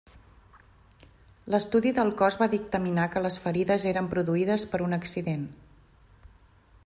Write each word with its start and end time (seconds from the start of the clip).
L’estudi 1.55 1.91
del 1.97 2.09
cos 2.21 2.37
va 2.43 2.47
dictaminar 2.55 3.05
que 3.15 3.23
les 3.25 3.37
ferides 3.45 3.85
eren 3.93 4.09
produïdes 4.15 4.67
per 4.73 4.83
un 4.87 4.97
accident. 5.01 5.47